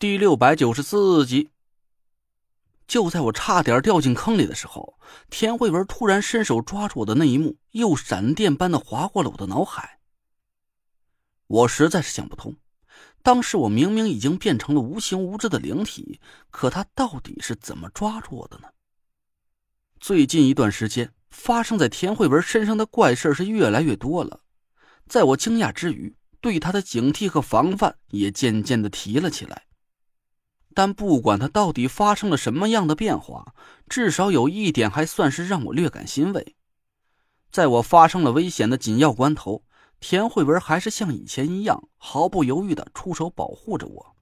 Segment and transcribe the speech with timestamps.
[0.00, 1.50] 第六百九十四集，
[2.86, 4.96] 就在我差点掉进坑里的时候，
[5.28, 9.98] 田慧文突然伸手抓住我的那一幕，又闪电般的划过了我的脑海。
[11.48, 12.54] 我实在是想不通，
[13.24, 16.20] 当时我明明已经变成了无形无质的灵体，
[16.52, 18.68] 可他到底是怎么抓住我的呢？
[19.98, 24.42] 最近一段时间，发生在田慧文身上的怪事是越来越多了，
[25.08, 29.64] 在我惊讶之余，对他的警惕和防范也渐渐的提了起来。
[30.78, 33.52] 但不管他到底发生了什么样的变化，
[33.88, 36.54] 至少有一点还算是让我略感欣慰。
[37.50, 39.64] 在我发生了危险的紧要关头，
[39.98, 44.14] 田慧文还是像以前一样毫不犹豫的出手保护着我。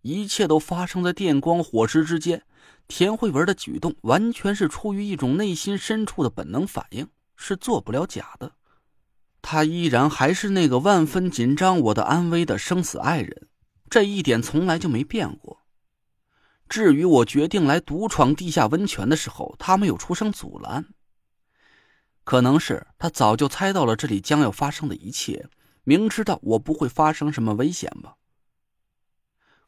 [0.00, 2.42] 一切都发生在电光火石之间，
[2.88, 7.06] 田慧文的举动完全是出于一种内心深处的本能反应，
[7.36, 8.50] 是做不了假的。
[9.40, 13.46] 他依然还是那个万分紧张我的安危的生死爱人。
[13.94, 15.64] 这一点从来就没变过。
[16.68, 20.92] 至于我决定来独闯地下温泉的时候，他没有出声阻拦。
[22.24, 25.48] 可能是他早就猜到了这里将要发生的一切，
[25.84, 28.16] 明知道我不会发生什么危险吧。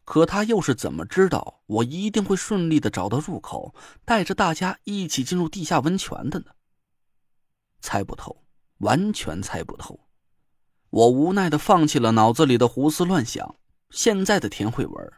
[0.05, 6.47] 可他又是怎么知道我一定会顺利的找到入口，带着大家一起进入地下温泉的呢？
[7.81, 8.43] 猜不透，
[8.79, 10.01] 完全猜不透。
[10.91, 13.55] 我无奈的放弃了脑子里的胡思乱想。
[13.91, 15.13] 现在的田慧文，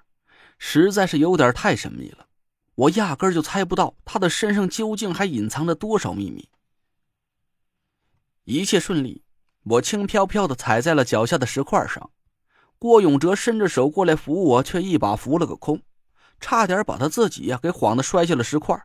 [0.59, 2.27] 实在是有点太神秘了，
[2.75, 6.49] 我压根就猜不到他的身上究竟还隐藏着多少秘密。
[8.45, 9.25] 一切顺利，
[9.65, 12.11] 我轻飘飘的踩在了脚下的石块上。
[12.79, 15.83] 郭永哲伸着手过来扶我，却一把扶了个空，
[16.39, 18.81] 差点把他自己呀给晃得摔下了石块。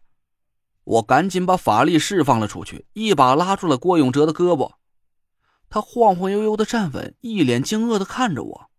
[0.83, 4.73] 我赶紧把法力释放了出去，一把拉住了郭永哲的胳膊。
[5.69, 8.69] 他晃晃悠悠的站稳，一脸惊愕的看着我。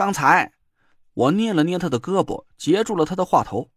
[0.00, 0.54] 刚才，
[1.12, 3.70] 我捏了捏他的胳膊，截住了他的话头。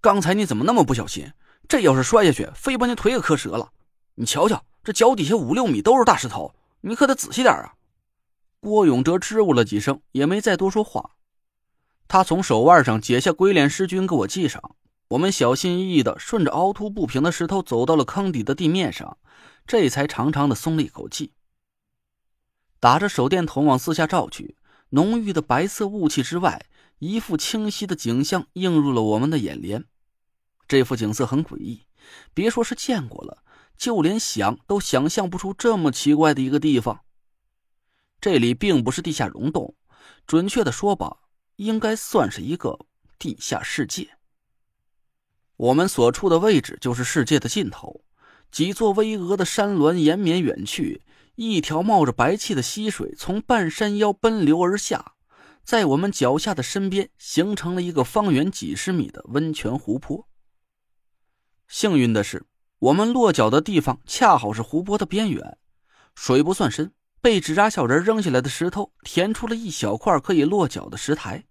[0.00, 1.34] 刚才你怎么那么不小心？
[1.68, 3.70] 这要是摔下去，非把你腿给磕折了。
[4.14, 7.74] 你瞧瞧，这脚底下五六米都是大石头，你可得仔细点啊！
[8.60, 11.10] 郭永哲支吾了几声，也没再多说话。
[12.08, 14.76] 他从手腕上解下鬼脸尸君给我系上。
[15.08, 19.18] 我们小心翼翼的顺着凹凸不平的石头走到了坑底的地面上，
[19.66, 21.34] 这才长长的松了一口气。
[22.80, 24.56] 打着手电筒往四下照去。
[24.90, 26.66] 浓郁的白色雾气之外，
[26.98, 29.84] 一幅清晰的景象映入了我们的眼帘。
[30.66, 31.82] 这幅景色很诡异，
[32.32, 33.42] 别说是见过了，
[33.76, 37.00] 就连想都想象不出这么奇怪的一个地方。
[38.20, 39.76] 这里并不是地下溶洞，
[40.26, 41.18] 准确的说吧，
[41.56, 42.78] 应该算是一个
[43.18, 44.18] 地下世界。
[45.56, 48.04] 我们所处的位置就是世界的尽头，
[48.50, 51.02] 几座巍峨的山峦延绵远去。
[51.40, 55.12] 一条冒着白气的溪水从半山腰奔流而下，
[55.62, 60.28] 在我们脚下的身边形成了一个方圆几十米的温泉湖泊。
[61.68, 62.44] 幸运的是，
[62.80, 65.58] 我们落脚的地方恰好是湖泊的边缘，
[66.16, 71.44] 水不算深，被纸扎小人扔下来的石头填出了一小块可以落脚的石台。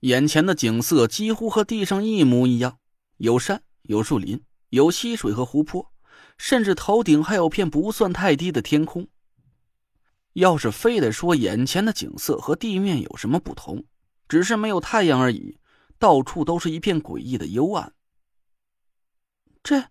[0.00, 2.78] 眼前的景色几乎和地上一模一样，
[3.16, 5.90] 有山，有树林，有溪水和湖泊。
[6.38, 9.08] 甚至头顶还有片不算太低的天空。
[10.34, 13.84] 要是非得说眼前的景色和地面有什么不同，
[14.28, 15.58] 只是没有太阳而已，
[15.98, 17.92] 到处都是一片诡异的幽暗。
[19.64, 19.88] 这，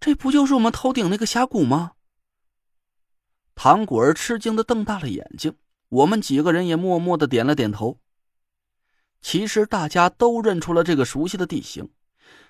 [0.00, 1.92] 这不就是我们头顶那个峡谷吗？
[3.54, 5.56] 唐果儿吃惊的瞪大了眼睛，
[5.88, 8.00] 我们几个人也默默的点了点头。
[9.22, 11.88] 其实大家都认出了这个熟悉的地形，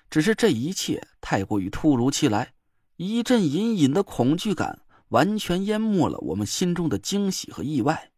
[0.09, 2.53] 只是这一切太过于突如其来。
[2.97, 8.11] 一阵隐隐的恐惧感完全淹没了我们心中的惊喜和意外。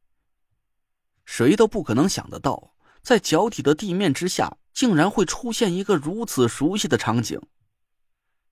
[1.26, 7.40] 谁都不可能想得到，在脚底的地面之下，竟然会出现一个如此熟悉的场景。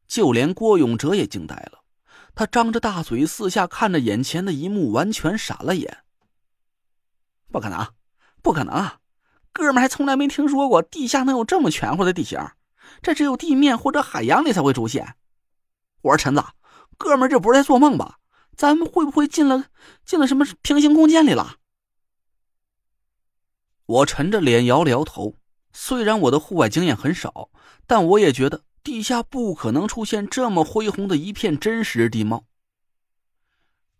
[0.08, 1.80] 就连郭永哲也惊呆了，
[2.36, 6.00] 他张着大嘴，四下看着眼前的一幕，完全傻了眼。
[7.52, 7.88] 不可能，
[8.42, 8.92] 不可能！
[9.54, 12.40] 哥们还从来没听说过地下能有这么全乎的地形，
[13.02, 15.16] 这只有地面或者海洋里才会出现。
[16.02, 16.44] 我说陈子，
[16.98, 18.18] 哥们，这不是在做梦吧？
[18.56, 19.66] 咱们会不会进了
[20.06, 21.58] 进了什么平行空间里了？
[23.86, 25.36] 我沉着脸摇了摇头。
[25.72, 27.50] 虽然我的户外经验很少，
[27.86, 32.46] 但我也觉得地下不可能出现这么恢宏的一片真实地貌。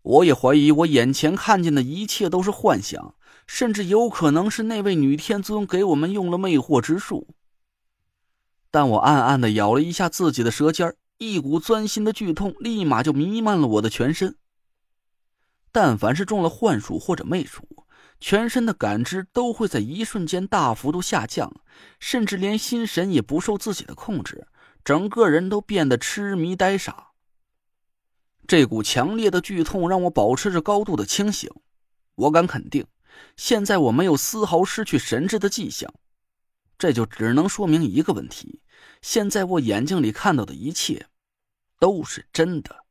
[0.02, 3.14] 我也怀疑我眼前看见的一切都是幻想，
[3.46, 7.28] 甚至有可能是那位女天尊给我们用了魅惑之术。
[8.70, 10.96] 但我暗暗的咬了一下自己的舌尖。
[11.18, 14.36] 一股钻心的剧痛立马就弥漫了我的全身。
[15.72, 17.66] 但凡是中了幻术或者魅术，
[18.20, 21.60] 全身的感知都会在一瞬间大幅度下降，
[21.98, 24.46] 甚至连心神也不受自己的控制，
[24.84, 27.08] 整个人都变得痴迷呆傻。
[28.46, 31.50] 这股强烈的剧痛让我保持着高度的清醒，
[32.14, 32.86] 我敢肯定，
[33.36, 35.92] 现在我没有丝毫失去神智的迹象，
[36.78, 38.62] 这就只能说明一个问题：
[39.02, 41.08] 现在我眼睛里看到的一切，
[41.80, 42.84] 都是真的。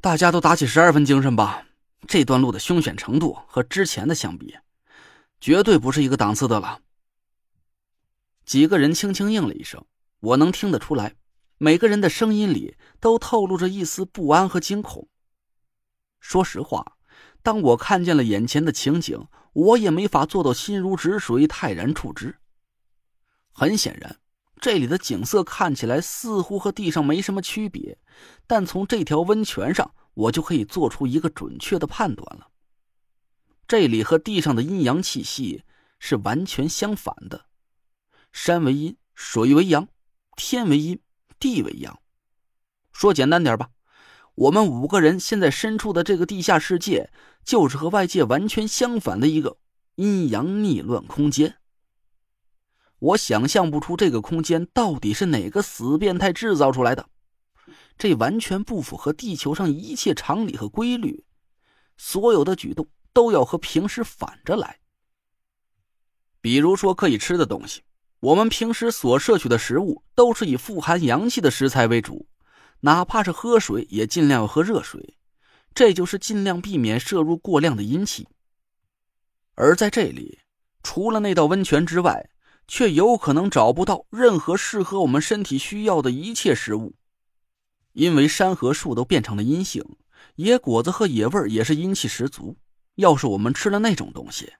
[0.00, 1.66] 大家都打起十二分精神吧。
[2.06, 4.54] 这段路的凶险程度和之前的相比，
[5.40, 6.82] 绝对不是一个档次的了。
[8.44, 9.82] 几个人轻轻应了一声，
[10.20, 11.16] 我能听得出来，
[11.56, 15.08] 每个人的声音里都透露着一丝不安和惊恐。
[16.20, 16.93] 说实话，
[17.44, 22.38] 当我看见了眼前的情景，我也没法做到心如止水、泰然处之。
[23.52, 24.16] 很显然，
[24.60, 27.96] 这里的景色看起来似乎和地上没什么区别，
[28.48, 29.94] 但从这条温泉上。
[30.14, 32.46] 我就可以做出一个准确的判断了。
[33.66, 35.64] 这里和地上的阴阳气息
[35.98, 37.46] 是完全相反的，
[38.32, 39.88] 山为阴，水为阳，
[40.36, 41.00] 天为阴，
[41.40, 41.98] 地为阳。
[42.92, 43.70] 说简单点吧，
[44.34, 47.10] 我们五个人现在身处的这个地下世界，
[47.44, 49.58] 就是和外界完全相反的一个
[49.94, 51.58] 阴阳逆乱空间。
[52.98, 57.08] 我想象不出这个空间到底是哪个死变态制造出来的。
[57.96, 61.24] 这完全不符合地球上一切常理和规律，
[61.96, 64.80] 所有的举动都要和平时反着来。
[66.40, 67.82] 比如说可以吃的东西，
[68.18, 72.26] 我们平时所摄取的食物都是以富含阳气的食材为主，
[72.84, 75.16] 哪怕是喝水也尽量要喝热水，
[75.74, 78.28] 这就是尽量避免摄入过量的阴气。
[79.54, 80.40] 而在这里，
[80.82, 82.28] 除了那道温泉之外，
[82.68, 86.94] 却有可能找不到任何适合我们身体需要的一切食物。
[87.94, 89.82] 因为山和树都变成了阴性，
[90.34, 92.58] 野果子和野味也是阴气十足。
[92.96, 94.52] 要是我们吃了那种东西，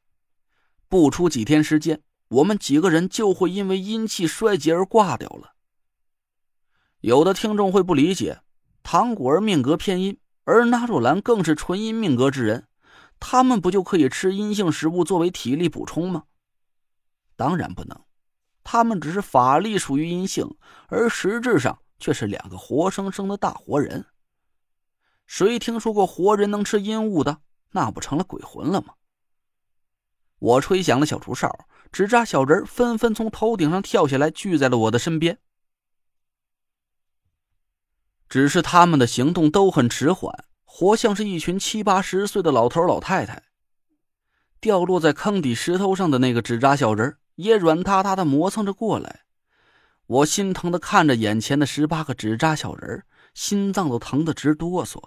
[0.88, 5.53] 不出几天时间，我们几个人就会因为阴气衰竭而挂掉了。
[7.04, 8.40] 有的听众会不理解，
[8.82, 12.66] 唐果儿命格偏阴，而纳若兰更是纯阴命格之人，
[13.20, 16.22] 他们不就可以吃阴性食物作为体力补充吗？
[17.36, 18.00] 当然不能，
[18.62, 20.56] 他们只是法力属于阴性，
[20.88, 21.78] 而实质上。
[22.00, 24.04] 却是两个活生生的大活人。
[25.26, 27.38] 谁听说过活人能吃阴物的？
[27.70, 28.94] 那不成了鬼魂了吗？
[30.38, 35.38] 我吹响了小竹哨，纸扎小人纷纷从头顶上跳下来，聚在了我的身边。
[38.28, 40.32] 只是他们的行动都很迟缓，
[40.64, 43.42] 活像是一群七八十岁的老头老太太。
[44.60, 49.20] 掉落在坑底石头上的那个纸扎小人也软塌塌的磨蹭着过来。
[50.06, 53.04] 我心疼的看着眼前的十八个纸扎小人
[53.34, 55.00] 心脏都疼得直哆嗦。